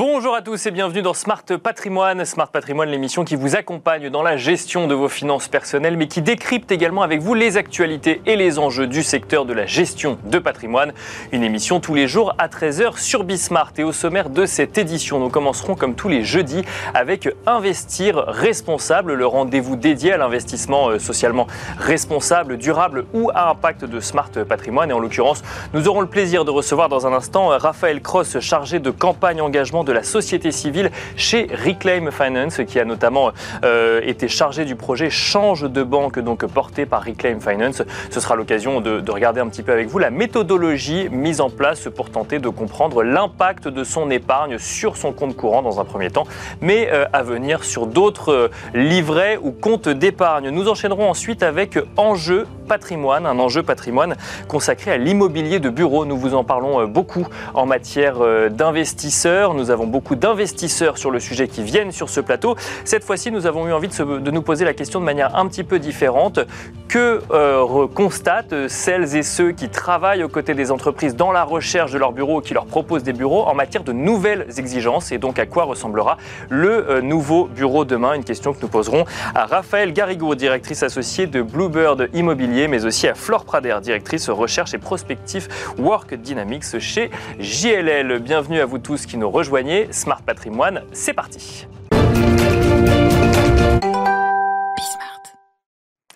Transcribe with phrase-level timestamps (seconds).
[0.00, 2.26] bon Bonjour à tous et bienvenue dans Smart Patrimoine.
[2.26, 6.20] Smart Patrimoine, l'émission qui vous accompagne dans la gestion de vos finances personnelles, mais qui
[6.20, 10.38] décrypte également avec vous les actualités et les enjeux du secteur de la gestion de
[10.38, 10.92] patrimoine.
[11.32, 13.72] Une émission tous les jours à 13h sur Bismart.
[13.78, 19.14] Et au sommaire de cette édition, nous commencerons comme tous les jeudis avec Investir responsable,
[19.14, 21.46] le rendez-vous dédié à l'investissement euh, socialement
[21.78, 24.90] responsable, durable ou à impact de Smart Patrimoine.
[24.90, 28.80] Et en l'occurrence, nous aurons le plaisir de recevoir dans un instant Raphaël Cross, chargé
[28.80, 33.30] de campagne engagement de la société civile chez Reclaim Finance, qui a notamment
[33.64, 37.82] euh, été chargé du projet Change de banque, donc porté par Reclaim Finance.
[38.10, 41.88] Ce sera l'occasion de, regarder un petit peu avec vous la méthodologie mise en place
[41.94, 46.10] pour tenter de comprendre l'impact de son épargne sur son compte courant dans un premier
[46.10, 46.26] temps,
[46.60, 50.50] mais euh, à venir sur d'autres euh, livrets ou comptes d'épargne.
[50.50, 54.14] Nous enchaînerons ensuite avec Enjeu patrimoine, un enjeu patrimoine
[54.46, 56.04] consacré à l'immobilier de bureau.
[56.04, 59.54] Nous vous en parlons beaucoup en matière d'investisseurs.
[59.54, 62.54] Nous avons beaucoup d'investisseurs sur le sujet qui viennent sur ce plateau.
[62.84, 65.64] Cette fois-ci, nous avons eu envie de, nous poser la question de manière un petit
[65.64, 66.38] peu différente.
[66.88, 71.92] Que euh, constatent celles et ceux qui travaillent aux côtés des entreprises dans la recherche
[71.92, 75.12] de leurs bureaux, qui leur proposent des bureaux en matière de nouvelles exigences?
[75.12, 76.16] Et donc, à quoi ressemblera
[76.48, 78.14] le euh, nouveau bureau demain?
[78.14, 83.08] Une question que nous poserons à Raphaël Garrigou, directrice associée de Bluebird Immobilier, mais aussi
[83.08, 88.18] à Flore Prader, directrice recherche et prospectif Work Dynamics chez JLL.
[88.18, 91.66] Bienvenue à vous tous qui nous rejoignez Smart Patrimoine, c'est parti.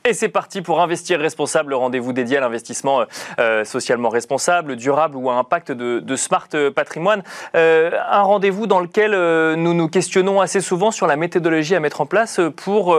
[0.07, 3.05] Et c'est parti pour Investir Responsable, le rendez-vous dédié à l'investissement euh,
[3.39, 7.23] euh, socialement responsable, durable ou à impact de, Smart Patrimoine.
[7.55, 9.13] Euh, un rendez-vous dans lequel
[9.57, 12.95] nous nous questionnons assez souvent sur la méthodologie à mettre en place pour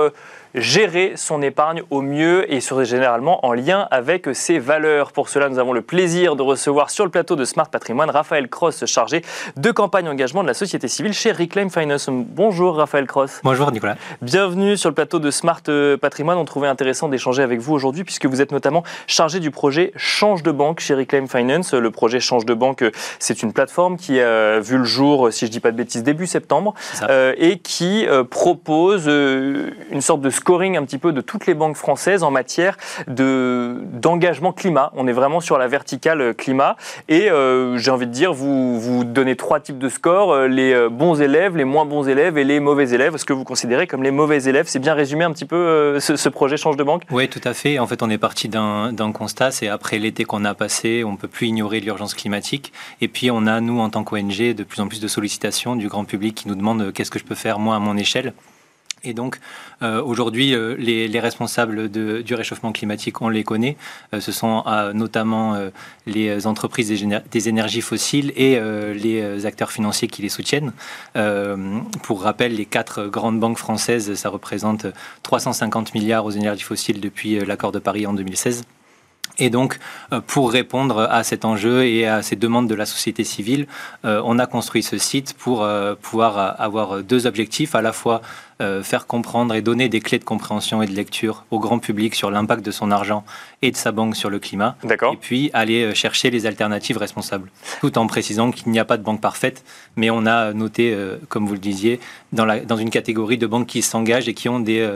[0.55, 5.11] gérer son épargne au mieux et généralement en lien avec ses valeurs.
[5.11, 8.47] Pour cela, nous avons le plaisir de recevoir sur le plateau de Smart Patrimoine Raphaël
[8.47, 9.21] Cross, chargé
[9.57, 12.09] de campagne engagement de la société civile chez Reclaim Finance.
[12.09, 13.41] Bonjour Raphaël Cross.
[13.43, 13.95] Bonjour Nicolas.
[14.21, 15.61] Bienvenue sur le plateau de Smart
[15.99, 16.37] Patrimoine.
[16.37, 20.43] On trouvait intéressant d'échanger avec vous aujourd'hui puisque vous êtes notamment chargé du projet Change
[20.43, 21.73] de banque chez Reclaim Finance.
[21.73, 22.83] Le projet Change de banque,
[23.19, 26.03] c'est une plateforme qui a vu le jour, si je ne dis pas de bêtises,
[26.03, 26.73] début septembre
[27.09, 31.47] euh, et qui euh, propose euh, une sorte de scoring un petit peu de toutes
[31.47, 34.91] les banques françaises en matière de, d'engagement climat.
[34.95, 36.75] On est vraiment sur la verticale euh, climat.
[37.09, 40.87] Et euh, j'ai envie de dire, vous, vous donnez trois types de scores, euh, les
[40.89, 43.15] bons élèves, les moins bons élèves et les mauvais élèves.
[43.15, 46.29] Est-ce que vous considérez comme les mauvais élèves C'est bien résumé un petit peu ce,
[46.29, 47.03] projet Change de banque?
[47.09, 47.79] Oui, tout à fait.
[47.79, 51.13] En fait, on est parti d'un, d'un constat, c'est après l'été qu'on a passé, on
[51.13, 52.71] ne peut plus ignorer l'urgence climatique.
[53.01, 55.87] Et puis, on a, nous, en tant qu'ONG, de plus en plus de sollicitations du
[55.87, 58.33] grand public qui nous demande qu'est-ce que je peux faire, moi, à mon échelle?
[59.05, 59.39] Et donc,
[59.81, 63.77] euh, aujourd'hui, euh, les, responsables du réchauffement climatique, on les connaît.
[64.13, 65.55] Euh, ce sont notamment
[66.07, 66.89] les entreprises
[67.31, 68.59] des, énergies fossiles et
[68.93, 70.71] les acteurs financiers qui les soutiennent.
[72.03, 74.87] pour rappel, les quatre grandes banques françaises, ça représente
[75.23, 78.63] 350 milliards aux énergies fossiles depuis l'accord de Paris en 2016.
[79.37, 79.79] Et donc,
[80.13, 83.67] euh, pour répondre à cet enjeu et à ces demandes de la société civile,
[84.05, 88.21] euh, on a construit ce site pour euh, pouvoir avoir deux objectifs, à la fois
[88.83, 92.31] faire comprendre et donner des clés de compréhension et de lecture au grand public sur
[92.31, 93.25] l'impact de son argent
[93.61, 97.97] et de sa banque sur le climat, et puis aller chercher les alternatives responsables, tout
[97.97, 99.65] en précisant qu'il n'y a pas de banque parfaite,
[99.97, 100.97] mais on a noté,
[101.27, 101.99] comme vous le disiez,
[102.31, 104.89] dans, la, dans une catégorie de banques qui s'engagent et qui ont des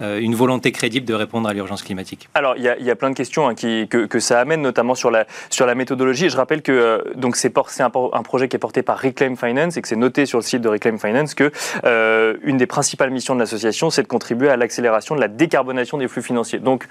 [0.00, 3.48] une volonté crédible de répondre à l'urgence climatique Alors, il y, a plein de questions
[3.48, 6.30] hein, que, ça amène, notamment sur la, sur la méthodologie.
[6.30, 6.98] je rappelle que euh,
[7.34, 10.38] c'est un, un, projet qui est porté par Reclaim Finance et que c'est noté sur
[10.38, 11.50] le site de Reclaim Finance que
[11.84, 15.98] euh, une des principales missions de l'association, c'est de contribuer à l'accélération de la décarbonation
[15.98, 16.58] des flux financiers.
[16.58, 16.86] Donc,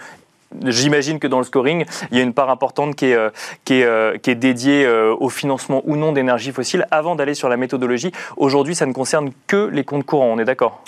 [0.65, 3.29] J'imagine que dans le scoring, il y a une part importante qui est, euh,
[3.65, 6.87] qui est, euh, qui est dédiée euh, au financement ou non d'énergie fossile.
[6.89, 10.45] Avant d'aller sur la méthodologie, aujourd'hui, ça ne concerne que les comptes courants, on est
[10.45, 10.83] d'accord?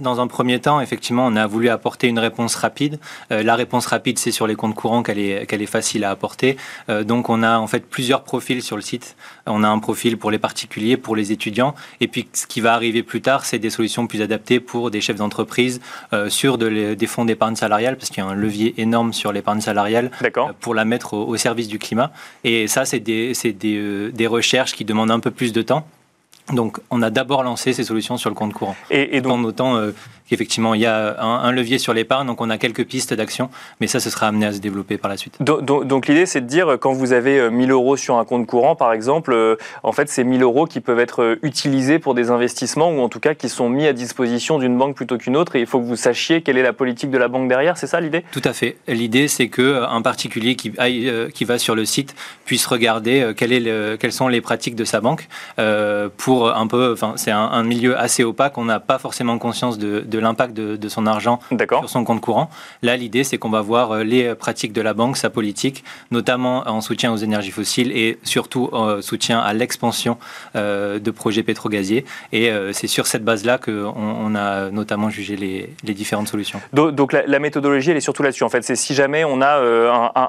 [0.00, 2.98] Dans un premier temps, effectivement, on a voulu apporter une réponse rapide.
[3.30, 6.56] la réponse rapide, c'est sur les comptes courants qu'elle est, est facile à apporter.
[6.88, 9.16] donc, on a en fait plusieurs profils sur le site.
[9.46, 11.74] On a un profil pour les particuliers, pour les étudiants.
[12.00, 15.00] Et puis, ce qui va arriver plus tard, c'est des solutions plus adaptées pour des
[15.00, 15.80] chefs d'entreprise
[16.28, 19.32] sur de des fonds d'épargne salariale, parce qu'il y a un levier énorme énorme sur
[19.32, 22.12] l'épargne salariale euh, pour la mettre au, service du climat.
[22.44, 25.86] Et ça, c'est des, des, euh, des recherches qui demandent un peu plus de temps.
[26.52, 28.76] Donc, on a d'abord lancé ces solutions sur le compte courant.
[28.90, 29.90] Et, donc, en notant euh,
[30.28, 33.50] qu'effectivement, il y a un, levier sur l'épargne, donc on a quelques pistes d'action,
[33.80, 35.36] mais ça, ce sera amené à se développer par la suite.
[35.40, 38.92] Donc, l'idée, c'est de dire, quand vous avez 1000 euros sur un compte courant, par
[38.92, 43.08] exemple, en fait, c'est 1000 euros qui peuvent être utilisés pour des investissements, ou en
[43.08, 45.80] tout cas qui sont mis à disposition d'une banque plutôt qu'une autre, et il faut
[45.80, 48.24] que vous sachiez quelle est la politique de la banque derrière, c'est ça l'idée?
[48.30, 48.76] Tout à fait.
[48.86, 50.72] L'idée, c'est qu'un particulier qui,
[51.34, 52.14] qui va sur le site
[52.44, 55.28] puisse regarder quel est le, quelles sont les pratiques de sa banque
[56.16, 58.58] pour pour un peu, enfin, c'est un, milieu assez opaque.
[58.58, 62.50] On n'a pas forcément conscience de, l'impact de, son argent sur son compte courant.
[62.82, 66.68] Là, l'idée, c'est qu'on va voir euh, les pratiques de la banque, sa politique, notamment
[66.68, 70.18] en soutien aux énergies fossiles et surtout en soutien à l'expansion
[70.56, 72.04] euh, de projets pétrogaziers.
[72.32, 76.60] Et euh, c'est sur cette base-là qu'on on a notamment jugé les, différentes solutions.
[76.74, 78.44] Donc, la, méthodologie, elle est surtout là-dessus.
[78.44, 79.58] En fait, c'est si jamais on a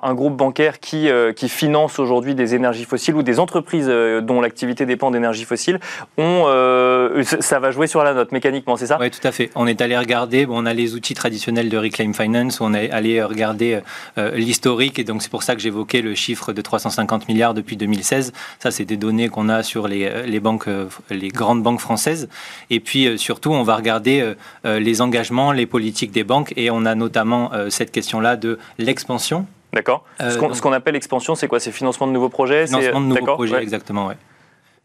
[0.03, 4.85] un, groupe bancaire qui, qui finance aujourd'hui des énergies fossiles ou des entreprises dont l'activité
[4.85, 5.79] dépend d'énergie fossile,
[6.17, 8.97] on, euh, ça va jouer sur la note mécaniquement, c'est ça?
[8.99, 9.49] Oui, tout à fait.
[9.55, 12.89] On est allé regarder, bon, on a les outils traditionnels de Reclaim Finance, on est
[12.91, 13.79] allé regarder
[14.17, 17.77] euh, l'historique, et donc c'est pour ça que j'évoquais le chiffre de 350 milliards depuis
[17.77, 18.33] 2016.
[18.59, 20.69] Ça, c'est des données qu'on a sur les, euh, les, banques,
[21.09, 22.29] les grandes banques françaises.
[22.69, 24.33] Et puis surtout, on va regarder
[24.63, 29.45] les engagements, les politiques des banques, et on a notamment cette question-là de l'expansion.
[29.73, 30.03] D'accord.
[30.19, 31.59] ce qu'on appelle l'expansion, c'est quoi?
[31.59, 32.67] C'est financement de nouveaux projets?
[32.67, 34.15] Financement de nouveaux projets, exactement, oui.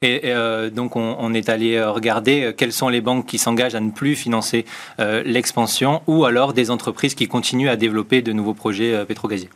[0.02, 3.74] Et, euh, donc, on, est allé euh, regarder euh, quelles sont les banques qui s'engagent
[3.74, 4.64] à ne plus financer
[5.24, 9.50] l'expansion ou alors des entreprises qui continuent à développer de nouveaux projets pétrogaziers.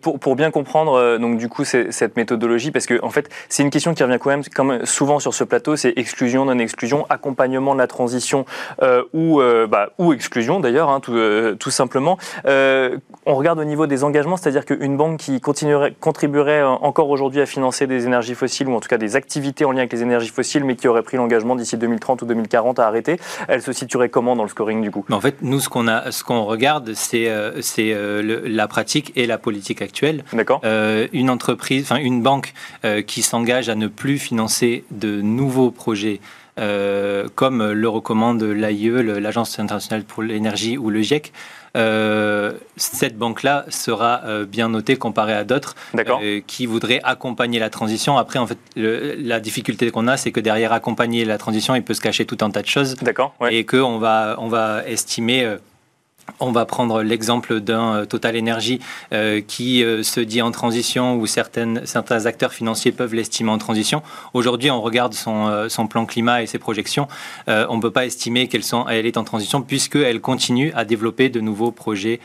[0.00, 3.70] Pour, pour, bien comprendre, donc, du coup, cette méthodologie, parce que, en fait, c'est une
[3.70, 7.86] question qui revient quand même, souvent sur ce plateau, c'est exclusion, non-exclusion, accompagnement de la
[7.86, 8.44] transition
[9.12, 11.16] ou, bah, ou exclusion, d'ailleurs, hein, tout,
[11.58, 12.18] tout, simplement.
[12.44, 17.46] on regarde au niveau des engagements, c'est-à-dire qu'une banque qui continuerait, contribuerait encore aujourd'hui à
[17.46, 20.28] financer des énergies fossiles ou en tout cas des activités en lien avec les énergies
[20.28, 24.08] fossiles, mais qui aurait pris l'engagement d'ici 2030 ou 2040 à arrêter, elle se situerait
[24.08, 25.04] comment dans le scoring du coup?
[25.10, 29.12] En fait, nous, ce qu'on a, ce qu'on regarde, c'est euh, c'est euh, la pratique
[29.16, 30.24] et la politique actuelle.
[30.32, 30.60] D'accord.
[30.64, 32.54] Euh, une entreprise, enfin une banque
[33.06, 36.20] qui s'engage à ne plus financer de nouveaux projets.
[37.34, 41.32] comme le recommande l'AIE, l'Agence internationale pour l'énergie ou le GIEC,
[41.76, 47.70] euh, cette banque-là sera euh, bien notée comparée à d'autres euh, qui voudraient accompagner la
[47.70, 48.18] transition.
[48.18, 51.94] Après, en fait, la difficulté qu'on a, c'est que derrière accompagner la transition, il peut
[51.94, 52.96] se cacher tout un tas de choses.
[53.50, 55.56] Et qu'on va, on va estimer
[56.40, 58.80] on va prendre l'exemple d'un euh, Total Energy
[59.12, 64.02] euh, qui euh, se dit en transition ou certains acteurs financiers peuvent l'estimer en transition.
[64.34, 67.08] Aujourd'hui, on regarde son, son, plan climat et ses projections.
[67.46, 68.62] on ne peut pas estimer qu'elle
[69.06, 72.20] est en transition puisqu'elle continue à développer de nouveaux projets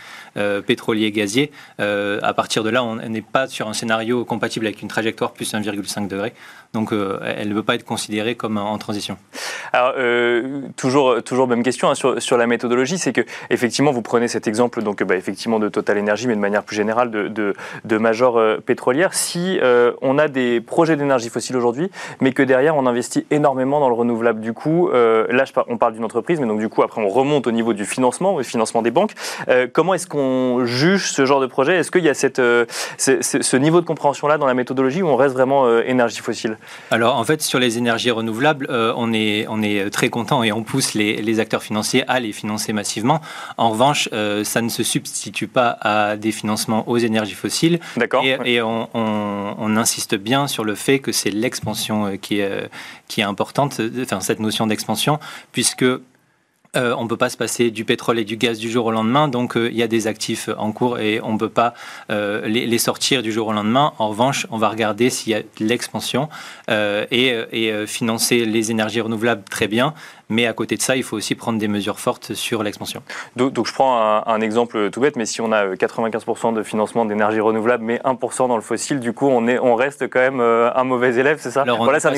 [0.65, 1.51] pétroliers et gaziers.
[1.79, 5.53] à partir de là, on n'est pas sur un scénario compatible avec une trajectoire plus
[5.53, 6.33] 1,5 degré.
[6.73, 9.17] Donc, elle ne peut pas être considérée comme en transition.
[9.73, 9.93] Alors,
[10.75, 14.47] toujours, toujours même question hein, sur, sur la méthodologie, c'est que effectivement, vous prenez cet
[14.47, 17.53] exemple donc bah, effectivement de Total Energy, mais de manière plus générale de, de,
[17.85, 19.13] de major euh, pétrolière.
[19.13, 21.89] Si euh, on a des projets d'énergie fossile aujourd'hui,
[22.21, 25.93] mais que derrière on investit énormément dans le renouvelable, du coup, euh, là on parle
[25.93, 28.81] d'une entreprise, mais donc du coup après on remonte au niveau du financement, au financement
[28.81, 29.13] des banques.
[29.73, 31.77] comment est-ce qu'on juge ce genre de projet?
[31.77, 35.33] Est-ce qu'il y a ce, niveau de compréhension là dans la méthodologie où on reste
[35.33, 36.57] vraiment énergie fossile?
[36.91, 41.39] Alors en fait sur les énergies renouvelables, on est très content et on pousse les,
[41.39, 43.21] acteurs financiers à les financer massivement.
[43.57, 47.79] En revanche euh, ça ne se substitue pas à des financements aux énergies fossiles.
[47.95, 48.23] D'accord.
[48.25, 52.67] Et, on, insiste bien sur le fait que c'est l'expansion euh, qui est, euh,
[53.07, 55.19] qui est importante, enfin, cette notion d'expansion,
[55.51, 55.85] puisque
[56.73, 59.27] on ne peut pas se passer du pétrole et du gaz du jour au lendemain,
[59.27, 61.73] donc il y a des actifs en cours et on ne peut pas
[62.09, 63.93] les, sortir du jour au lendemain.
[63.97, 66.29] En revanche, on va regarder s'il y a de l'expansion
[66.69, 69.95] et, et, financer les énergies renouvelables très bien,
[70.29, 73.01] mais à côté de ça, il faut aussi prendre des mesures fortes sur l'expansion.
[73.35, 77.39] Donc, je prends un, exemple tout bête, mais si on a 95% de financement d'énergie
[77.39, 80.69] renouvelable, mais 1% dans le fossile, du coup, on, est, on reste quand même euh,
[80.75, 81.63] un mauvais élève, c'est ça?
[81.63, 82.09] Voilà, c'est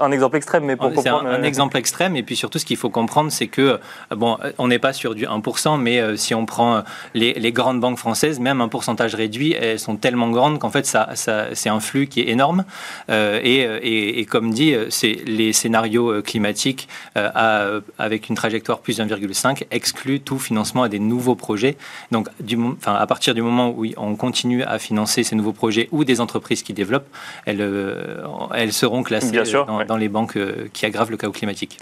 [0.00, 1.22] un, exemple extrême, mais pour comprendre.
[1.22, 3.78] C'est un, euh, exemple extrême, et puis surtout, ce qu'il faut comprendre, c'est que, euh,
[4.16, 6.82] bon, on n'est pas sur du 1%, mais si on prend
[7.14, 10.86] les, les, grandes banques françaises, même un pourcentage réduit, elles sont tellement grandes qu'en fait,
[10.86, 12.64] ça, ça c'est un flux qui est énorme.
[13.08, 17.55] et, et, et, comme dit, c'est les scénarios climatiques à
[17.98, 21.76] avec une trajectoire plus 1,5 exclut tout financement à des nouveaux projets.
[22.10, 25.88] Donc, du, enfin, à partir du moment où on continue à financer ces nouveaux projets
[25.92, 27.08] ou des entreprises qui développent,
[27.44, 29.40] elles, euh, elles seront classées
[29.86, 31.78] dans, les banques euh, qui aggravent le chaos climatique.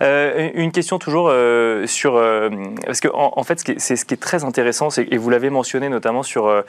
[0.00, 1.32] Euh, une question toujours
[1.86, 2.14] sur...
[2.84, 6.22] parce que, en, fait, c'est ce qui est très intéressant, et vous l'avez mentionné notamment
[6.22, 6.64] sur,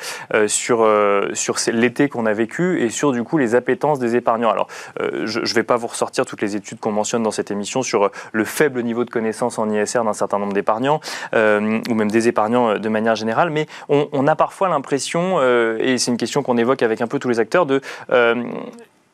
[0.47, 0.87] sur,
[1.33, 4.49] sur l'été qu'on a vécu et sur, du coup, les appétences des épargnants.
[4.49, 4.67] Alors,
[4.99, 8.11] je ne vais pas vous ressortir toutes les études qu'on mentionne dans cette émission sur
[8.31, 10.99] le faible niveau de connaissance en ISR d'un certain nombre d'épargnants,
[11.33, 15.77] euh, ou même des épargnants euh, de manière générale, mais on, a parfois l'impression, euh,
[15.79, 17.81] et c'est une question qu'on évoque avec un peu tous les acteurs, de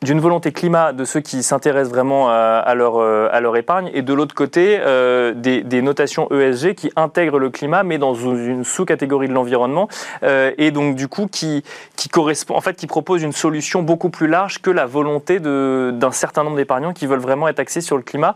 [0.06, 4.02] d'une volonté climat de ceux qui s'intéressent vraiment à, leur, euh, à leur épargne, et
[4.02, 9.28] de l'autre côté, euh, des, notations ESG qui intègrent le climat, mais dans une sous-catégorie
[9.28, 9.88] de l'environnement,
[10.24, 11.64] euh, et donc du coup qui,
[11.96, 16.12] qui correspond, en fait, qui propose une solution beaucoup plus large que la volonté d'un
[16.12, 18.36] certain nombre d'épargnants qui veulent vraiment être axés sur le climat.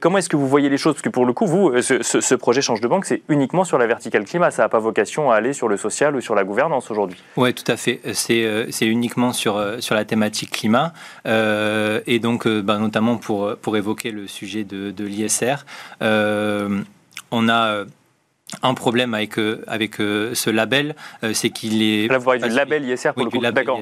[0.00, 0.94] comment est-ce que vous voyez les choses?
[0.94, 3.78] Parce que pour le coup, vous, ce, ce, projet Change de banque, c'est uniquement sur
[3.78, 6.44] la verticale climat, ça n'a pas vocation à aller sur le social ou sur la
[6.44, 7.22] gouvernance aujourd'hui.
[7.36, 8.00] Oui, tout à fait.
[8.14, 10.93] C'est uniquement sur, sur la thématique climat.
[11.26, 15.64] Euh, et donc, euh, bah, notamment pour, pour évoquer le sujet de, de l'ISR,
[16.02, 16.82] euh,
[17.30, 17.84] on a
[18.62, 22.08] un problème avec, euh, avec euh, ce label, euh, c'est qu'il est...
[22.08, 23.38] Là, vous parlez du label ISR pour le coup.
[23.38, 23.80] D'accord,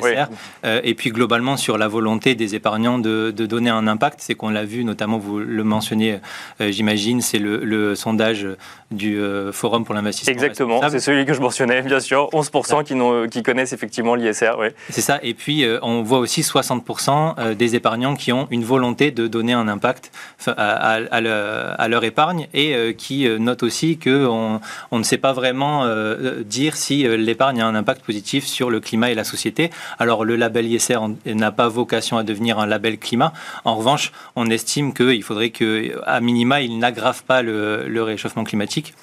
[0.65, 4.51] et puis globalement, sur la volonté des épargnants de, de donner un impact, c'est qu'on
[4.51, 6.19] l'a vu, notamment, vous le mentionniez,
[6.61, 8.47] j'imagine, c'est le, le, sondage
[8.91, 9.21] du
[9.53, 10.33] Forum pour l'investissement.
[10.33, 12.29] Exactement, c'est celui que je mentionnais, bien sûr.
[12.33, 14.53] 11% qui, qui, connaissent effectivement l'ISR.
[14.59, 14.69] Oui.
[14.91, 19.27] C'est ça, et puis on voit aussi 60% des épargnants qui ont une volonté de
[19.27, 20.11] donner un impact
[20.47, 24.52] à, à, leur épargne et qui notent aussi qu'on
[24.91, 28.71] on ne sait pas vraiment euh, dire si euh, l'épargne a un impact positif sur
[28.71, 29.71] le climat et la société.
[29.99, 33.33] Alors le label ISR n'a pas vocation à devenir un label climat.
[33.65, 38.95] En revanche, on estime qu'il faudrait que, à minima, il n'aggrave pas le réchauffement climatique.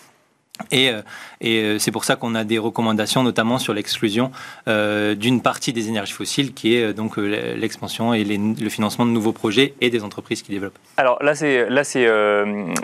[0.71, 1.01] Et, euh,
[1.41, 4.31] et euh, c'est pour ça qu'on a des recommandations, notamment sur l'exclusion
[4.67, 9.31] euh, d'une partie des énergies fossiles, qui est donc l'expansion et le financement de nouveaux
[9.31, 10.77] projets et des entreprises qui développent.
[10.97, 12.07] Alors là, c'est là c'est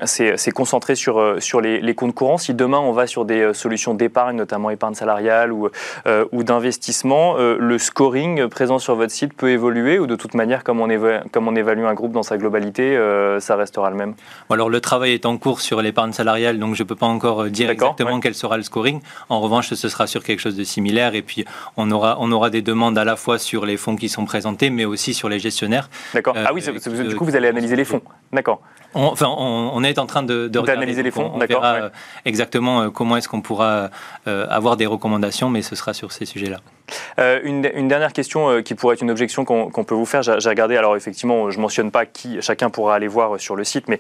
[0.05, 2.38] c'est concentré sur sur les, les, comptes courants.
[2.38, 5.70] Si demain on va sur des solutions d'épargne, notamment épargne salariale ou
[6.32, 10.82] ou d'investissement, le scoring présent sur votre site peut évoluer ou de toute manière, comme
[10.82, 12.98] on évalue, comme on évalue un groupe dans sa globalité,
[13.39, 14.13] ça restera le même?
[14.50, 17.64] Alors le travail est en cours sur l'épargne salariale, donc je peux pas encore dire
[17.69, 19.01] exactement quel sera le scoring.
[19.29, 21.45] En revanche, ce sera sur quelque chose de similaire et puis
[21.77, 24.69] on aura, on aura des demandes à la fois sur les fonds qui sont présentés,
[24.69, 25.89] mais aussi sur les gestionnaires.
[26.13, 26.36] D'accord.
[26.38, 28.01] ah oui, euh, du coup, vous allez analyser les fonds.
[28.31, 28.62] D'accord.
[28.93, 31.31] On, enfin, on, est en train de, de regarder les fonds.
[31.34, 31.89] On, verra euh,
[32.24, 33.89] exactement euh, comment est-ce qu'on pourra
[34.25, 36.60] avoir des recommandations, mais ce sera sur ces sujets-là.
[37.43, 40.24] une, dernière question qui pourrait être une objection qu'on peut vous faire.
[40.24, 43.88] J'ai regardé, alors effectivement, je mentionne pas qui, chacun pourra aller voir sur le site,
[43.88, 44.00] mais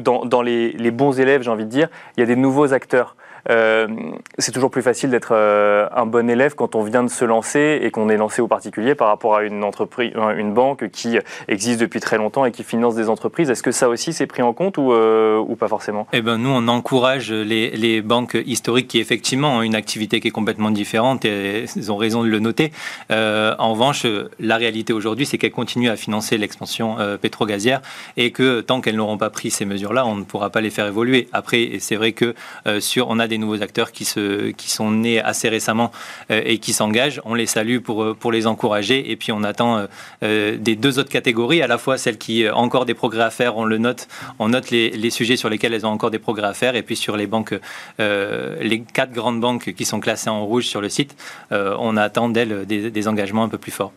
[0.00, 2.72] dans, dans les, les, bons élèves, j'ai envie de dire, il y a des nouveaux
[2.72, 2.83] acteurs.
[2.92, 3.04] Euh,
[3.48, 7.80] c'est toujours plus facile d'être euh, un bon élève quand on vient de se lancer
[7.82, 11.80] et qu'on est lancé au particulier par rapport à une entreprise, une banque qui existe
[11.80, 13.50] depuis très longtemps et qui finance des entreprises.
[13.50, 16.06] Est-ce que ça aussi c'est pris en compte ou, euh, pas forcément?
[16.12, 20.32] Eh ben nous on encourage les, banques historiques qui effectivement ont une activité qui est
[20.32, 22.72] complètement différente et ils ont raison de le noter.
[23.10, 24.06] en revanche,
[24.40, 27.80] la réalité aujourd'hui c'est qu'elles continuent à financer l'expansion pétro-gazière
[28.16, 30.86] et que tant qu'elles n'auront pas pris ces mesures-là, on ne pourra pas les faire
[30.86, 31.28] évoluer.
[31.32, 32.34] Après, c'est vrai que
[32.80, 35.90] sur a des nouveaux acteurs qui, se, qui sont nés assez récemment
[36.30, 37.20] euh, et qui s'engagent.
[37.24, 39.10] On les salue pour, euh, pour les encourager.
[39.10, 39.86] Et puis on attend
[40.22, 43.30] euh, des deux autres catégories, à la fois celles qui ont encore des progrès à
[43.30, 46.18] faire, on le note, on note les, les sujets sur lesquels elles ont encore des
[46.18, 46.76] progrès à faire.
[46.76, 47.54] Et puis sur les banques,
[47.98, 51.16] les quatre grandes banques qui sont classées en rouge sur le site,
[51.50, 53.92] on attend d'elles des, des, engagements un peu plus forts.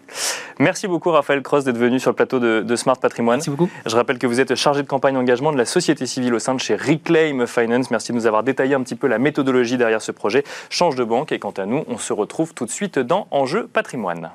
[0.59, 3.37] Merci beaucoup Raphaël Cross d'être venu sur le plateau de, de, Smart Patrimoine.
[3.37, 3.69] Merci beaucoup.
[3.85, 6.55] Je rappelle que vous êtes chargé de campagne d'engagement de la société civile au sein
[6.55, 7.91] de chez Reclaim Finance.
[7.91, 11.03] Merci de nous avoir détaillé un petit peu la méthodologie derrière ce projet change de
[11.03, 11.31] banque.
[11.31, 14.31] Et quant à nous, on se retrouve tout de suite dans Enjeu patrimoine.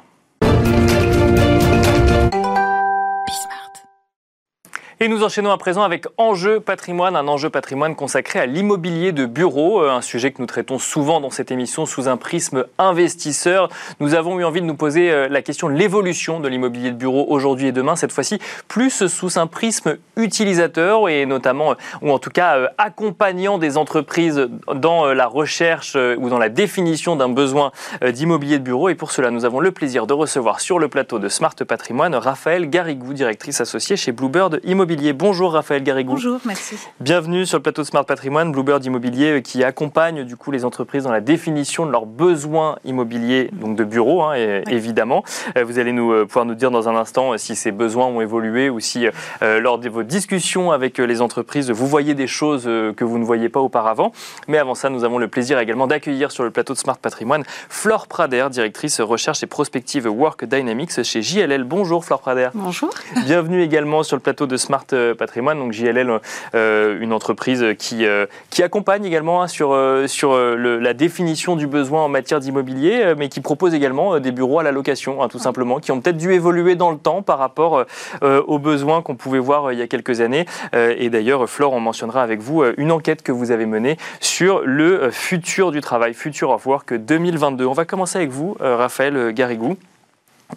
[5.03, 9.27] Et nous enchaînons à présent avec Enjeu patrimoine, un enjeu patrimoine consacré à l'immobilier de
[9.27, 13.69] bureau, euh, un sujet que nous traitons souvent dans cette émission sous un prisme investisseur.
[13.99, 16.97] Nous avons eu envie de nous poser euh, la question de l'évolution de l'immobilier de
[16.97, 22.13] bureau aujourd'hui et demain, cette fois-ci plus sous un prisme utilisateur et notamment, euh, ou
[22.13, 27.73] en tout cas accompagnant des entreprises dans la recherche ou dans la définition d'un besoin
[28.09, 28.89] d'immobilier de bureau.
[28.89, 32.15] Et pour cela, nous avons le plaisir de recevoir sur le plateau de Smart Patrimoine
[32.15, 34.92] Raphaël Garigou, directrice associée chez Bluebird Immobilier.
[35.15, 36.13] Bonjour Raphaël Garrigou.
[36.13, 36.77] Bonjour, merci.
[37.01, 40.65] Bienvenue sur le plateau de Smart Patrimoine, Bluebird Immobilier euh, qui accompagne du coup les
[40.65, 44.35] entreprises dans la définition de leurs besoins immobiliers, donc de bureaux hein,
[44.69, 45.25] évidemment.
[45.57, 48.21] Euh, vous allez nous euh, pouvoir nous dire dans un instant si ces besoins ont
[48.21, 49.07] évolué ou si
[49.41, 53.49] lors de vos discussions avec les entreprises vous voyez des choses que vous ne voyez
[53.49, 54.13] pas auparavant.
[54.49, 57.45] Mais avant ça, nous avons le plaisir également d'accueillir sur le plateau de Smart Patrimoine
[57.69, 61.65] Flore Prader, directrice recherche et prospective Work Dynamics chez JLL.
[61.65, 62.49] Bonjour Flore Prader.
[62.55, 62.91] Bonjour.
[63.25, 66.21] Bienvenue également sur le plateau de Smart euh, Patrimoine, donc JLL,
[66.55, 72.03] euh, une entreprise qui, euh, qui accompagne également hein, sur, sur la définition du besoin
[72.03, 75.79] en matière d'immobilier, mais qui propose également des bureaux à la location, hein, tout simplement,
[75.79, 77.85] qui ont peut-être dû évoluer dans le temps par rapport
[78.23, 80.47] aux besoins qu'on pouvait voir il y a quelques années.
[80.73, 85.11] et d'ailleurs, Flore, on mentionnera avec vous une enquête que vous avez menée sur le
[85.11, 87.67] futur du travail, Future of Work 2022.
[87.67, 89.77] On va commencer avec vous, Raphaël Garrigou.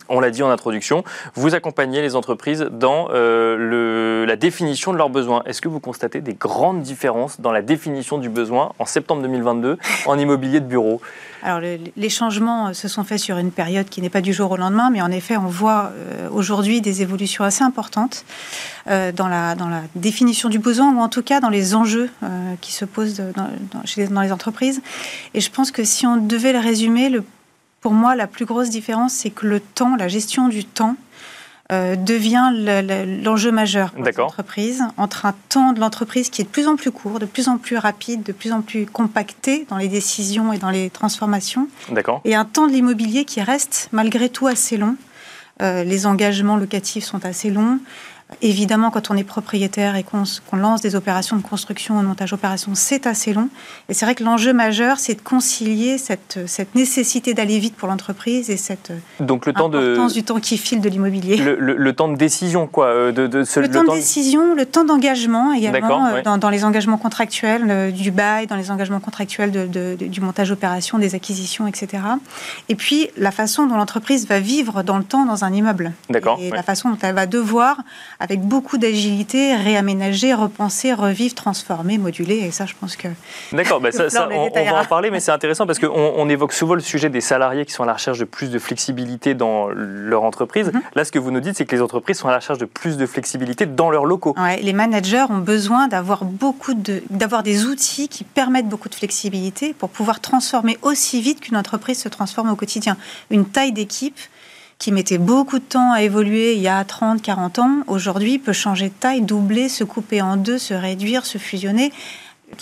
[0.10, 1.04] On l'a dit en introduction,
[1.36, 5.44] vous accompagnez les entreprises dans euh, la définition de leurs besoins.
[5.46, 9.78] Est-ce que vous constatez des grandes différences dans la définition du besoin en septembre 2022
[10.06, 11.02] en immobilier de bureau?
[11.44, 14.58] Alors, les changements se sont faits sur une période qui n'est pas du jour au
[14.58, 18.26] lendemain, mais en effet, on voit euh, aujourd'hui des évolutions assez importantes
[18.88, 19.56] euh, dans, la,
[19.96, 22.10] définition du besoin, ou en tout cas dans les enjeux
[22.62, 23.50] qui se posent dans,
[24.10, 24.82] dans les entreprises.
[25.34, 27.10] Et je pense que si on devait le résumer,
[27.86, 30.96] pour moi, la plus grosse différence, c'est que le temps, la gestion du temps,
[31.72, 32.50] euh, devient
[33.24, 36.90] l'enjeu majeur pour l'entreprise, entre un temps de l'entreprise qui est de plus en plus
[36.90, 40.58] court, de plus en plus rapide, de plus en plus compacté dans les décisions et
[40.58, 41.68] dans les transformations,
[42.24, 44.96] et un temps de l'immobilier qui reste malgré tout assez long.
[45.62, 47.78] Euh, les engagements locatifs sont assez longs.
[48.42, 50.24] Évidemment, quand on est propriétaire et qu'on
[50.58, 53.50] lance des opérations de construction, de montage opération, c'est assez long.
[53.88, 57.88] Et c'est vrai que l'enjeu majeur, c'est de concilier cette, cette nécessité d'aller vite pour
[57.88, 61.38] l'entreprise et cette Donc le temps importance du temps qui file de l'immobilier.
[61.38, 62.88] Le, temps de décision, quoi.
[62.88, 66.98] Euh, de, de le, temps de décision, le temps d'engagement également, euh, dans, les engagements
[66.98, 72.04] contractuels euh, du bail, dans les engagements contractuels de, du montage opération, des acquisitions, etc.
[72.70, 75.94] Et puis la façon dont l'entreprise va vivre dans le temps dans un immeuble.
[76.10, 76.40] D'accord.
[76.42, 77.78] Et la façon dont elle va devoir
[78.20, 82.38] avec beaucoup d'agilité, réaménager, repenser, revivre, transformer, moduler.
[82.38, 83.08] Et ça, je pense que.
[83.52, 86.76] D'accord, bah ça, on, va en parler, mais c'est intéressant parce qu'on on évoque souvent
[86.76, 90.24] le sujet des salariés qui sont à la recherche de plus de flexibilité dans leur
[90.24, 90.72] entreprise.
[90.74, 90.82] Mhm.
[90.96, 92.66] Là, ce que vous nous dites, c'est que les entreprises sont à la recherche de
[92.66, 94.36] plus de flexibilité dans leurs locaux.
[94.38, 98.96] Ouais, les managers ont besoin d'avoir beaucoup de, d'avoir des outils qui permettent beaucoup de
[98.96, 102.98] flexibilité pour pouvoir transformer aussi vite qu'une entreprise se transforme au quotidien.
[103.30, 104.18] Une taille d'équipe
[104.78, 108.54] qui mettait beaucoup de temps à évoluer il y a 30, 40 ans, aujourd'hui peut
[108.54, 111.92] changer de taille, doubler, se couper en deux, se réduire, se fusionner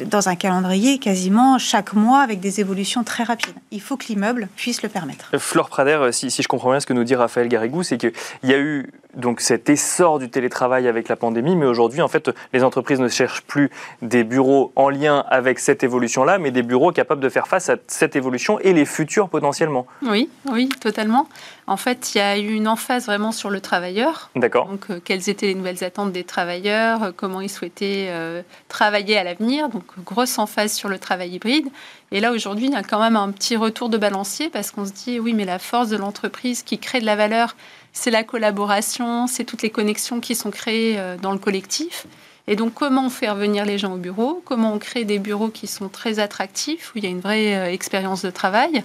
[0.06, 3.56] dans un calendrier quasiment chaque mois avec des évolutions très rapides.
[3.72, 5.38] Il faut que l'immeuble puisse le permettre.
[5.40, 8.14] Flore Prader, si, si, je comprends bien ce que nous dit Raphaël Garrigou, c'est qu'il
[8.44, 12.32] y a eu donc cet essor du télétravail avec la pandémie, mais aujourd'hui, en fait,
[12.54, 13.70] les entreprises ne cherchent plus
[14.02, 17.76] des bureaux en lien avec cette évolution-là, mais des bureaux capables de faire face à
[17.88, 19.86] cette évolution et les futurs potentiellement.
[20.02, 21.28] Oui, oui, totalement.
[21.68, 24.30] En fait, il y a eu une emphase vraiment sur le travailleur.
[24.36, 24.68] D'accord.
[24.68, 29.18] Donc, euh, quelles étaient les nouvelles attentes des travailleurs, euh, comment ils souhaitaient euh, travailler
[29.18, 29.70] à l'avenir.
[29.70, 31.68] Donc, grosse emphase sur le travail hybride.
[32.12, 34.86] Et là, aujourd'hui, il y a quand même un petit retour de balancier parce qu'on
[34.86, 37.56] se dit, oui, mais la force de l'entreprise qui crée de la valeur,
[37.94, 42.08] c'est la collaboration, c'est toutes les connexions qui sont créées euh, dans le collectif.
[42.48, 44.42] Et donc, comment on fait revenir les gens au bureau?
[44.44, 47.56] Comment on crée des bureaux qui sont très attractifs, où il y a une vraie
[47.56, 48.84] euh, expérience de travail?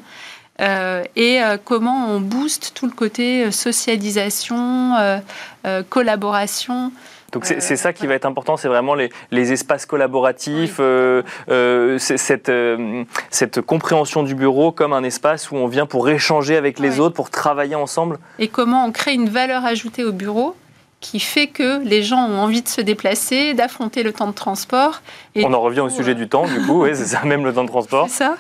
[0.61, 4.95] Euh, et comment on booste tout le côté socialisation,
[5.89, 6.91] collaboration?
[7.33, 11.99] Donc c'est ça qui va être important, c'est vraiment les, les, espaces collaboratifs, euh, euh,
[11.99, 16.79] cette, euh, cette compréhension du bureau comme un espace où on vient pour échanger avec
[16.79, 18.19] les autres, pour travailler ensemble.
[18.39, 20.57] Et comment on crée une valeur ajoutée au bureau
[21.01, 25.03] qui fait que les gens ont envie de se déplacer, d'affronter le temps de transport.
[25.35, 27.65] Et on en revient au sujet du temps, du coup, c'est ça, même le temps
[27.65, 28.07] de transport.
[28.09, 28.37] C'est ça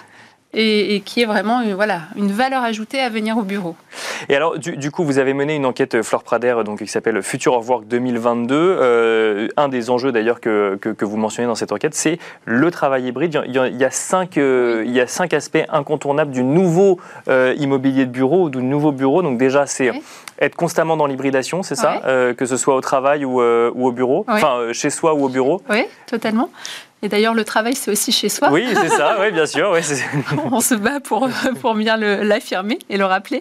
[0.55, 3.77] et, qui est vraiment une, voilà, une valeur ajoutée à venir au bureau.
[4.29, 7.23] Et alors, du, coup, vous avez mené une enquête, euh, Flore Prader, donc, qui s'appelle
[7.23, 8.55] Future of Work 2022.
[8.57, 13.07] Euh, un des enjeux d'ailleurs que, que, vous mentionnez dans cette enquête, c'est le travail
[13.07, 13.41] hybride.
[13.47, 18.11] Il y a, cinq, euh, il y a cinq aspects incontournables du nouveau immobilier de
[18.11, 19.23] bureau ou du nouveau bureau.
[19.23, 19.93] Donc déjà, c'est
[20.41, 22.01] être constamment dans l'hybridation, c'est ça
[22.37, 25.61] Que ce soit au travail ou, ou au bureau Enfin, chez soi ou au bureau
[25.69, 26.51] Oui, totalement.
[27.03, 28.51] Et d'ailleurs, le travail, c'est aussi chez soi.
[28.51, 29.73] Oui, c'est ça, oui, bien sûr.
[30.51, 31.29] On se bat pour,
[31.61, 33.41] pour bien l'affirmer et le rappeler.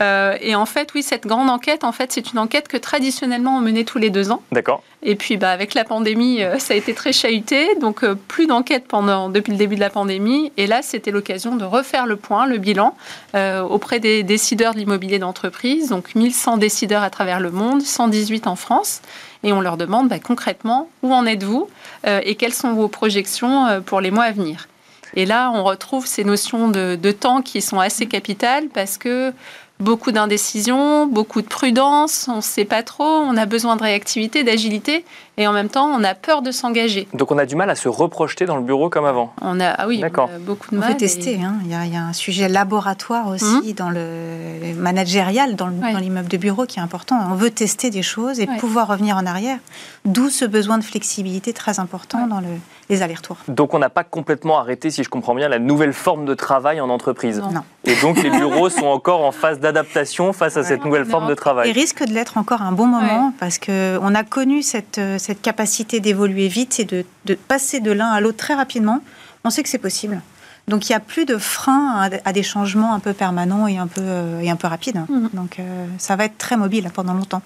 [0.00, 3.56] Euh, et en fait, oui, cette grande enquête, en fait, c'est une enquête que traditionnellement
[3.56, 4.42] on menait tous les deux ans.
[4.52, 4.82] D'accord.
[5.02, 7.74] Et puis, bah, avec la pandémie, euh, ça a été très chahuté.
[7.76, 10.52] Donc, euh, plus d'enquête pendant depuis le début de la pandémie.
[10.56, 12.94] Et là, c'était l'occasion de refaire le point, le bilan
[13.34, 15.88] auprès des décideurs de l'immobilier d'entreprise.
[15.88, 19.02] Donc, 1100 décideurs à travers le monde, 118 en France
[19.42, 21.68] et on leur demande bah, concrètement où en êtes-vous
[22.06, 24.68] euh, et quelles sont vos projections euh, pour les mois à venir?
[25.14, 29.32] Et là, on retrouve ces notions de temps qui sont assez capitales parce que
[29.80, 34.44] beaucoup d'indécision, beaucoup de prudence, on ne sait pas trop, on a besoin de réactivité,
[34.44, 35.04] d'agilité,
[35.36, 37.08] et en même temps, on a peur de s'engager.
[37.14, 39.32] Donc on a du mal à se reprojeter dans le bureau comme avant.
[39.40, 40.02] On a, ah oui,
[40.40, 40.92] beaucoup de mal.
[40.92, 41.40] On tester.
[41.42, 41.54] Hein.
[41.64, 43.72] Il, y a, un sujet laboratoire aussi hum.
[43.72, 47.18] dans le managérial, dans l'immeuble de bureau qui est important.
[47.30, 49.58] On veut tester des choses et pouvoir revenir en arrière.
[50.04, 52.48] D'où ce besoin de flexibilité très important dans le,
[52.90, 53.38] les allers-retours.
[53.48, 56.80] Donc on n'a pas complètement arrêté, si je comprends bien, la nouvelle forme de travail
[56.80, 57.38] en entreprise.
[57.38, 57.62] Non.
[57.84, 61.34] Et donc les bureaux sont encore en phase d'adaptation face à cette nouvelle forme de
[61.34, 61.70] travail.
[61.70, 66.00] Ils risquent de l'être encore un bon moment parce qu'on a connu cette, cette capacité
[66.00, 69.00] d'évoluer vite et de, de passer de l'un à l'autre très rapidement.
[69.44, 70.20] On sait que c'est possible.
[70.68, 73.86] Donc il n'y a plus de frein à, des changements un peu permanents et un
[73.86, 74.02] peu,
[74.40, 75.04] et un peu rapides.
[75.08, 75.30] Mhm.
[75.32, 75.58] Donc
[75.98, 77.42] ça va être très mobile pendant longtemps.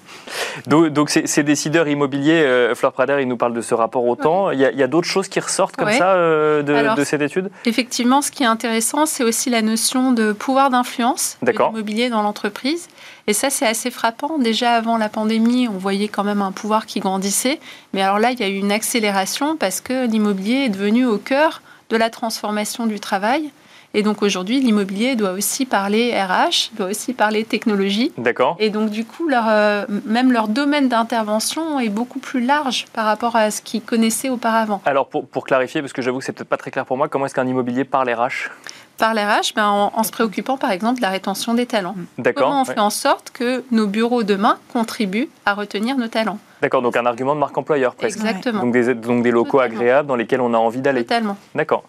[0.67, 4.51] Donc, ces, décideurs immobiliers, Fleur Prader, ils nous parlent de ce rapport au temps.
[4.51, 7.49] Il y a, d'autres choses qui ressortent comme ça de, de, cette étude?
[7.65, 12.21] Effectivement, ce qui est intéressant, c'est aussi la notion de pouvoir d'influence de l'immobilier dans
[12.21, 12.87] l'entreprise.
[13.27, 14.37] Et ça, c'est assez frappant.
[14.37, 17.59] Déjà avant la pandémie, on voyait quand même un pouvoir qui grandissait.
[17.93, 21.17] Mais alors là, il y a eu une accélération parce que l'immobilier est devenu au
[21.17, 23.51] cœur de la transformation du travail.
[23.93, 28.11] Et donc aujourd'hui, l'immobilier doit aussi parler RH, doit aussi parler technologie.
[28.17, 28.57] D'accord.
[28.59, 33.05] Et donc du coup, leur, euh, même leur domaine d'intervention est beaucoup plus large par
[33.05, 34.81] rapport à ce qu'ils connaissaient auparavant.
[34.85, 37.07] Alors pour, pour clarifier, parce que j'avoue que c'est peut-être pas très clair pour moi,
[37.07, 38.51] comment est-ce qu'un immobilier parle RH
[38.97, 41.95] par l'RH ben, en, se préoccupant par exemple de la rétention des talents.
[42.35, 46.39] Comment on fait en sorte que nos bureaux demain contribuent à retenir nos talents?
[46.65, 48.17] D'accord, donc un argument de marque employeur presque.
[48.17, 48.61] Exactement.
[48.61, 51.03] Donc des, donc des locaux agréables dans lesquels on a envie d'aller.
[51.03, 51.37] Totalement.
[51.53, 51.83] D'accord.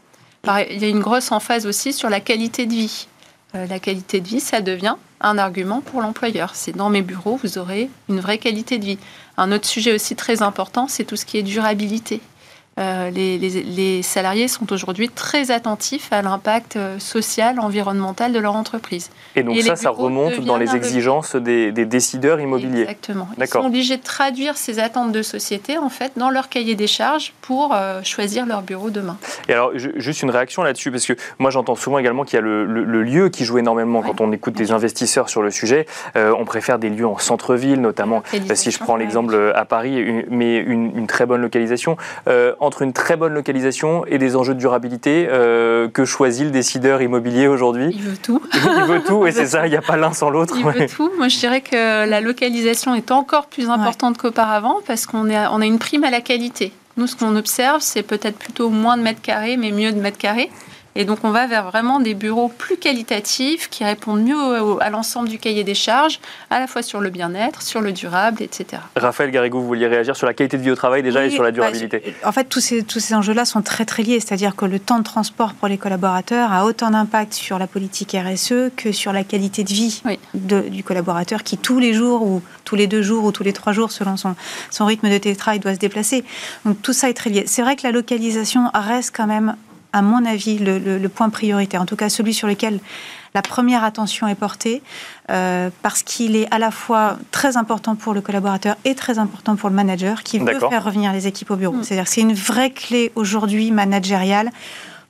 [0.71, 3.09] Il y a une grosse emphase aussi sur la qualité de vie.
[3.55, 6.51] Euh, la qualité de vie, ça devient un argument pour l'employeur.
[6.55, 8.99] C'est dans mes bureaux, vous aurez une vraie qualité de vie.
[9.39, 12.21] Un autre sujet aussi très important, c'est tout ce qui est durabilité.
[12.79, 19.11] Euh, les, salariés sont aujourd'hui très attentifs à l'impact euh, social, environnemental de leur entreprise.
[19.35, 22.83] Et donc ça, ça remonte dans les exigences des, décideurs immobiliers.
[22.83, 23.29] Exactement.
[23.39, 26.87] Ils sont obligés de traduire ces attentes de société en fait dans leur cahier des
[26.87, 29.17] charges pour euh, choisir leur bureau demain.
[29.49, 32.43] Et alors juste une réaction là-dessus parce que moi j'entends souvent également qu'il y a
[32.43, 35.87] le, lieu qui joue énormément quand on écoute des investisseurs sur le sujet.
[36.15, 38.23] on préfère des lieux en centre-ville, notamment
[38.55, 41.97] si je prends l'exemple à Paris, mais une, très bonne localisation
[42.67, 47.01] entre une très bonne localisation et des enjeux de durabilité euh, que choisit le décideur
[47.01, 48.43] immobilier aujourd'hui Il veut tout.
[48.55, 50.55] Il veut tout, et c'est ça, il n'y a pas l'un sans l'autre.
[50.57, 51.11] Il veut tout.
[51.17, 55.67] Moi, je dirais que la localisation est encore plus importante qu'auparavant parce qu'on on a
[55.67, 56.73] une prime à la qualité.
[56.97, 60.19] Nous, ce qu'on observe, c'est peut-être plutôt moins de mètres carrés, mais mieux de mètres
[60.19, 60.51] carrés.
[60.97, 65.29] Et donc, on va vers vraiment des bureaux plus qualitatifs qui répondent mieux à l'ensemble
[65.29, 68.83] du cahier des charges, à la fois sur le bien-être, sur le durable, etc.
[68.97, 71.43] Raphaël Garrigou, vous vouliez réagir sur la qualité de vie au travail déjà et sur
[71.43, 72.15] la bah, durabilité?
[72.25, 74.21] En fait, tous ces, tous ces enjeux-là sont très très liés.
[74.21, 78.17] C'est-à-dire que le temps de transport pour les collaborateurs a autant d'impact sur la politique
[78.19, 80.03] RSE que sur la qualité de vie
[80.35, 83.73] du collaborateur qui, tous les jours ou tous les deux jours ou tous les trois
[83.73, 84.35] jours, selon son,
[84.71, 86.25] son rythme de télétravail, doit se déplacer.
[86.65, 87.45] Donc tout ça est très lié.
[87.47, 89.57] C'est vrai que la localisation reste quand même
[89.93, 92.81] à mon avis, le, point prioritaire, en tout cas celui sur lequel
[93.35, 94.83] la première attention est portée,
[95.31, 99.57] euh, parce qu'il est à la fois très important pour le collaborateur et très important
[99.57, 101.77] pour le manager qui veut faire revenir les équipes au bureau.
[101.77, 101.83] Mm.
[101.83, 104.51] C'est-à-dire que c'est une vraie clé aujourd'hui managériale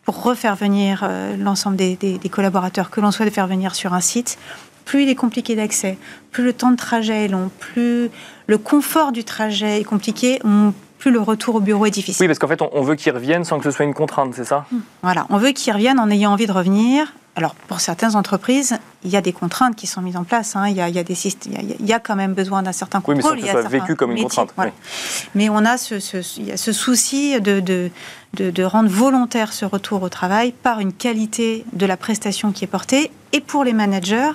[0.04, 4.38] pour refaire venir euh, l'ensemble des, collaborateurs que l'on souhaite faire venir sur un site.
[4.84, 5.98] Plus il est compliqué d'accès,
[6.30, 8.08] plus le temps de trajet est long, plus
[8.46, 10.38] le confort du trajet est compliqué,
[11.06, 12.24] plus le retour au bureau est difficile.
[12.24, 14.44] Oui, parce qu'en fait, on veut qu'ils reviennent sans que ce soit une contrainte, c'est
[14.44, 14.66] ça?
[14.72, 14.78] Hmm.
[15.04, 17.12] Voilà, on veut qu'ils reviennent en ayant envie de revenir.
[17.36, 20.56] Alors, pour certaines entreprises, il y a des contraintes qui sont mises en place.
[20.56, 20.66] Hein.
[20.66, 23.00] Il, y a, il, y a des, il, y a, quand même besoin d'un certain
[23.00, 23.34] contrôle.
[23.34, 24.52] Oui, mais sans que ce soit vécu comme une contrainte.
[25.36, 27.90] Mais on a ce, ce, ce souci de, de,
[28.34, 32.64] de, de, rendre volontaire ce retour au travail par une qualité de la prestation qui
[32.64, 33.12] est portée.
[33.32, 34.32] Et pour les managers,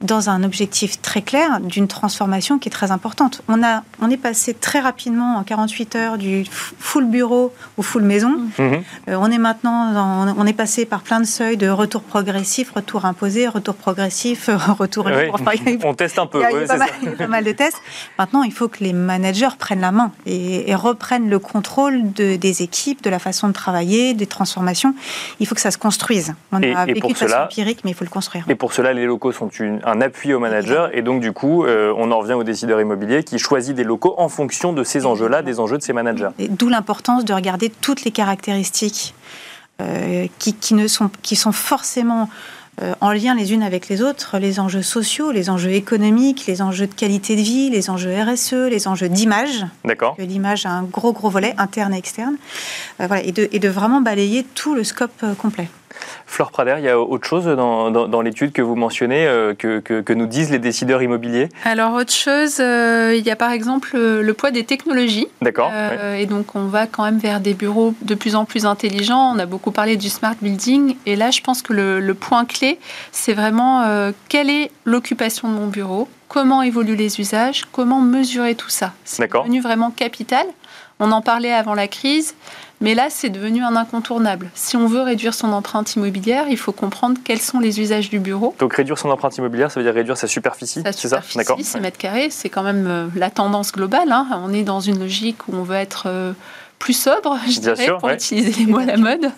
[0.00, 3.42] dans un objectif très clair d'une transformation qui est très importante.
[3.48, 8.02] On, a, on est passé très rapidement en 48 heures du full bureau au full
[8.02, 8.40] maison.
[8.58, 8.82] Mhm.
[9.08, 13.06] Euh, on est maintenant, on est passé par plein de seuils de retour progressif, retour
[13.06, 15.08] imposé, retour progressif, retour.
[15.84, 16.42] on teste un peu.
[16.48, 16.66] Il y a,
[17.18, 17.80] pas, mal, de tests.
[18.18, 22.62] Maintenant, il faut que les managers prennent la main et, reprennent le contrôle de, des
[22.62, 24.94] équipes, de la façon de travailler, des transformations.
[25.40, 26.34] Il faut que ça se construise.
[26.52, 28.44] On a vécu de façon empirique, mais il faut le construire.
[28.48, 30.94] Et pour cela, les locaux sont une, un appui au manager.
[30.94, 34.14] Et donc, du coup, euh, on en revient au décideur immobilier qui choisit des locaux
[34.18, 36.28] en fonction de ces enjeux-là, des enjeux de ses managers.
[36.50, 39.14] D'où l'importance de regarder toutes les caractéristiques
[39.80, 42.28] euh, qui, qui, ne sont, qui sont forcément
[42.82, 46.62] euh, en lien les unes avec les autres, les enjeux sociaux, les enjeux économiques, les
[46.62, 49.66] enjeux de qualité de vie, les enjeux RSE, les enjeux d'image.
[49.84, 50.14] D'accord.
[50.18, 52.36] L'image a un gros, gros volet interne et externe.
[52.98, 55.68] voilà, et, de, et de vraiment balayer tout le scope complet.
[56.26, 60.26] Flore Prader, il y a autre chose dans, l'étude que vous mentionnez euh, que, nous
[60.26, 61.48] disent les décideurs immobiliers?
[61.64, 65.26] Alors, autre chose, euh, il y a par exemple le, poids des technologies.
[65.42, 65.70] D'accord.
[65.72, 69.32] Euh, et donc, on va quand même vers des bureaux de plus en plus intelligents.
[69.34, 70.96] On a beaucoup parlé du smart building.
[71.06, 72.78] Et là, je pense que le, point clé,
[73.12, 76.08] c'est vraiment quelle est l'occupation de mon bureau?
[76.28, 77.64] Comment évoluent les usages?
[77.72, 78.92] Comment mesurer tout ça?
[79.04, 80.46] C'est devenu vraiment capital.
[81.00, 82.34] On en parlait avant la crise.
[82.80, 84.50] Mais là, c'est devenu un incontournable.
[84.54, 88.20] Si on veut réduire son empreinte immobilière, il faut comprendre quels sont les usages du
[88.20, 88.54] bureau.
[88.58, 91.20] Donc réduire son empreinte immobilière, ça veut dire réduire sa superficie, c'est ça?
[91.34, 91.58] D'accord.
[91.60, 94.12] Ses mètres carrés, c'est quand même euh, la tendance globale.
[94.12, 94.28] Hein.
[94.44, 96.32] On est dans une logique où on veut être euh,
[96.78, 99.32] plus sobre, je dirais, pour utiliser les mots à la mode.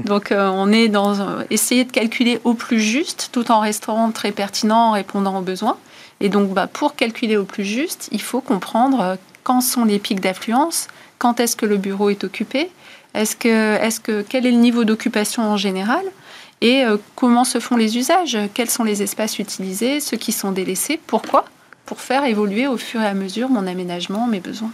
[0.00, 4.32] Donc, euh, on est dans essayer de calculer au plus juste, tout en restant très
[4.32, 5.78] pertinent, en répondant aux besoins.
[6.20, 10.20] Et donc, bah, pour calculer au plus juste, il faut comprendre quand sont les pics
[10.20, 12.70] d'affluence, quand est-ce que le bureau est occupé,
[13.14, 16.02] est-ce que, est-ce que, quel est le niveau d'occupation en général
[16.62, 20.52] et euh, comment se font les usages, quels sont les espaces utilisés, ceux qui sont
[20.52, 21.44] délaissés, pourquoi?
[21.86, 24.70] Pour faire évoluer au fur et à mesure mon aménagement, mes besoins.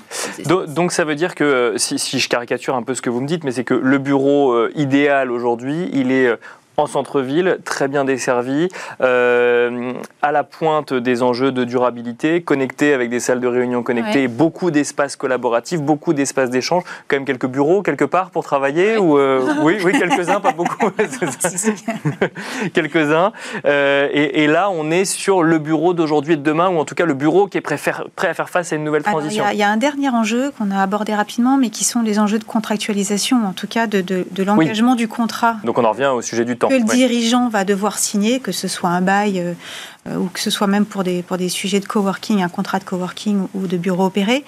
[0.69, 3.23] Donc, ça veut dire que, euh, si, si, je caricature un peu ce que vous
[3.23, 6.31] me dites, mais c'est que le bureau euh, idéal aujourd'hui, il est
[6.79, 8.69] en centre-ville, très bien desservi,
[9.01, 14.29] euh, à la pointe des enjeux de durabilité, connecté avec des salles de réunion connectées,
[14.29, 19.05] beaucoup d'espaces collaboratifs, beaucoup d'espaces d'échange, quand même quelques bureaux quelque part pour travailler oui.
[19.05, 20.91] ou euh, oui, oui quelques-uns, pas beaucoup,
[22.73, 23.33] quelques-uns.
[23.65, 26.95] Euh, et, là, on est sur le bureau d'aujourd'hui et de demain, ou en tout
[26.95, 29.45] cas le bureau qui est prêt, à faire face à une nouvelle transition.
[29.51, 32.39] Il y, a un dernier enjeu qu'on a abordé rapidement, mais qui sont les enjeux
[32.39, 35.57] de contractualisation, en tout cas de, de, l'engagement du contrat.
[35.65, 38.53] Donc on en revient au sujet du temps que le dirigeant va devoir signer, que
[38.53, 41.81] ce soit un bail euh, ou que ce soit même pour des, pour des sujets
[41.81, 44.45] de coworking, un contrat de coworking ou de bureau opéré.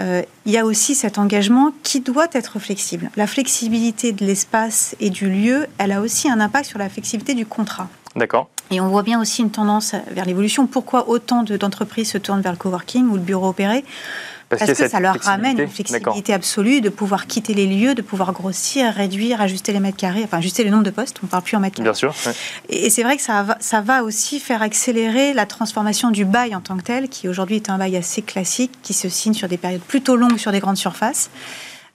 [0.00, 3.10] Euh, il y a aussi cet engagement qui doit être flexible.
[3.16, 7.34] La flexibilité de l'espace et du lieu, elle a aussi un impact sur la flexibilité
[7.34, 7.88] du contrat.
[8.14, 8.48] D'accord.
[8.70, 10.66] Et on voit bien aussi une tendance vers l'évolution.
[10.66, 13.84] Pourquoi autant d'entreprises se tournent vers le coworking ou le bureau opéré
[14.48, 18.32] parce, que ça leur ramène une flexibilité absolue de pouvoir quitter les lieux, de pouvoir
[18.32, 21.42] grossir, réduire, ajuster les mètres carrés, enfin ajuster le nombre de postes, on ne parle
[21.42, 21.90] plus en mètres carrés.
[21.90, 22.14] Bien sûr.
[22.70, 26.54] Et, c'est vrai que ça va, ça va aussi faire accélérer la transformation du bail
[26.54, 29.48] en tant que tel, qui aujourd'hui est un bail assez classique, qui se signe sur
[29.48, 31.28] des périodes plutôt longues sur des grandes surfaces.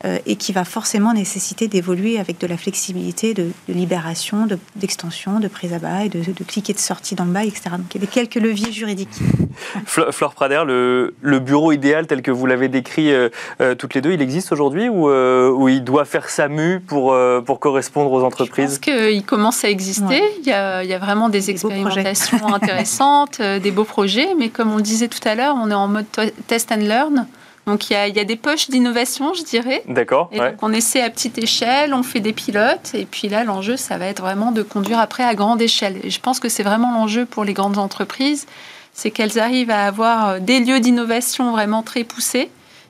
[0.06, 5.48] Euh, et qui va forcément nécessiter d'évoluer avec de la flexibilité, de, libération, d'extension, de,
[5.48, 7.70] prise à bail, de, de clic et de sortie dans le bail, etc.
[7.78, 9.18] Donc il y a quelques leviers juridiques.
[9.86, 13.30] Flore Prader, le, bureau idéal tel que vous l'avez décrit euh,
[13.62, 17.62] euh, toutes les deux, il existe aujourd'hui ou, il doit faire sa mue pour, pour
[17.62, 18.82] correspondre aux entreprises?
[18.86, 20.22] Je pense qu'il commence à exister.
[20.40, 24.74] Il, y a, il, y a, vraiment des, expérimentations intéressantes, des beaux projets, mais comme
[24.74, 26.08] on le disait tout à l'heure, on est en mode
[26.48, 27.26] test and learn.
[27.66, 29.84] Donc il y, a, il y a, des poches d'innovation, je dirais.
[29.88, 30.30] D'accord.
[30.32, 33.78] Et donc on essaie à petite échelle, on fait des pilotes, et puis là l'enjeu,
[33.78, 35.98] ça va être vraiment de conduire après à grande échelle.
[36.04, 38.48] Et je pense que c'est vraiment l'enjeu pour les grandes entreprises,
[38.92, 42.50] c'est qu'elles arrivent à avoir euh, des lieux d'innovation vraiment très poussés.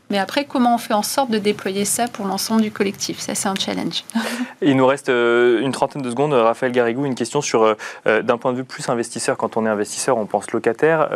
[0.09, 3.19] Mais après, comment on fait en sorte de déployer ça pour l'ensemble du collectif?
[3.19, 4.03] Ça, c'est un challenge.
[4.61, 6.33] Il nous reste euh, une trentaine de secondes.
[6.33, 9.37] Raphaël Garrigou, une question sur, euh, d'un point de vue plus investisseur.
[9.37, 11.09] Quand on est investisseur, on pense locataire.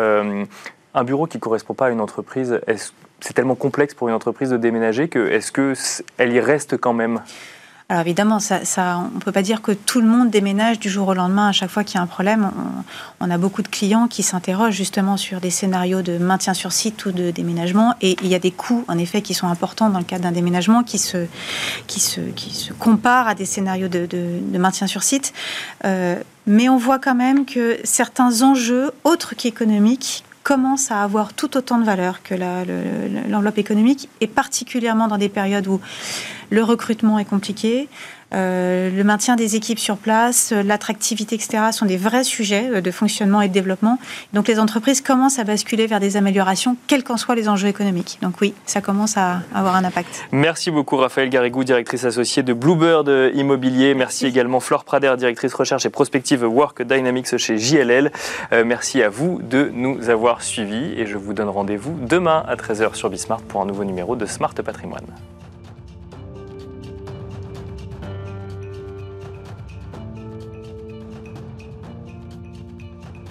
[0.94, 4.14] un bureau qui ne correspond pas à une entreprise, est-ce c'est tellement complexe pour une
[4.14, 7.22] entreprise de déménager que est-ce qu'elle y reste quand même?
[7.90, 11.14] Alors évidemment, on ne peut pas dire que tout le monde déménage du jour au
[11.14, 12.52] lendemain à chaque fois qu'il y a un problème.
[13.22, 17.06] On, a beaucoup de clients qui s'interrogent justement sur des scénarios de maintien sur site
[17.06, 17.96] ou de déménagement.
[18.02, 20.34] Et il y a des coûts, en effet, qui sont importants dans le cadre d'un
[20.34, 21.28] déménagement qui se,
[21.88, 25.32] qui, se, qui se comparent à des scénarios de, de, maintien sur site.
[25.86, 31.58] Euh, mais on voit quand même que certains enjeux, autres qu'économiques, commence à avoir tout
[31.58, 32.34] autant de valeur que
[33.30, 35.82] l'enveloppe économique, et particulièrement dans des périodes où
[36.52, 37.90] le recrutement est compliqué,
[38.34, 42.82] euh, le maintien des équipes sur place, euh, l'attractivité, etc., sont des vrais sujets euh,
[42.82, 44.00] de fonctionnement et de développement.
[44.34, 48.20] Donc les entreprises commencent à basculer vers des améliorations, quels qu'en soient les enjeux économiques.
[48.22, 50.28] Donc oui, ça commence à avoir un impact.
[50.32, 53.94] Merci beaucoup Raphaël Garrigou, directrice associée de Bluebird Immobilier.
[53.94, 58.12] Merci, également Flore Prader, directrice recherche et prospective Work Dynamics chez JLL.
[58.66, 62.96] merci à vous de nous avoir suivis et je vous donne rendez-vous demain à 13h
[62.96, 65.06] sur Bismart pour un nouveau numéro de Smart Patrimoine.